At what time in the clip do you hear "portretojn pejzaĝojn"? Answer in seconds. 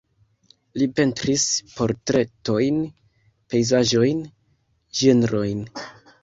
1.75-4.25